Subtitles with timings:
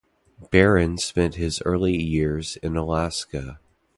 [0.49, 3.59] Barron spent his early years in Alaska.